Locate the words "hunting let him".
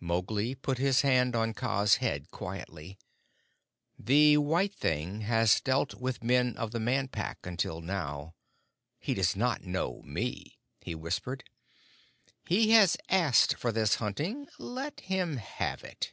13.94-15.38